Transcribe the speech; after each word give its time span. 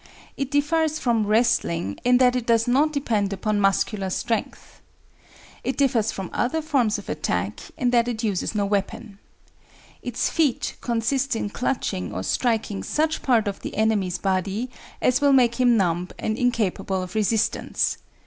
It 0.35 0.49
differs 0.49 0.97
from 0.97 1.27
wrestling, 1.27 1.99
in 2.03 2.17
that 2.17 2.35
it 2.35 2.47
does 2.47 2.67
not 2.67 2.91
depend 2.91 3.31
upon 3.33 3.59
muscular 3.61 4.09
strength. 4.09 4.81
It 5.63 5.77
differs 5.77 6.11
from 6.11 6.31
other 6.33 6.59
forms 6.63 6.97
of 6.97 7.07
attack 7.07 7.59
in 7.77 7.91
that 7.91 8.07
it 8.07 8.23
uses 8.23 8.55
no 8.55 8.65
weapon. 8.65 9.19
Its 10.01 10.27
feat 10.27 10.75
consists 10.81 11.35
in 11.35 11.51
clutching 11.51 12.11
or 12.15 12.23
striking 12.23 12.81
such 12.81 13.21
part 13.21 13.47
of 13.47 13.59
the 13.59 13.75
enemy's 13.75 14.17
body 14.17 14.71
as 15.03 15.21
will 15.21 15.33
make 15.33 15.59
him 15.61 15.77
numb 15.77 16.07
and 16.17 16.35
incapable 16.35 17.03
of 17.03 17.13
resistance. 17.13 17.99